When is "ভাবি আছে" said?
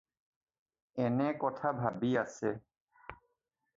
1.81-2.49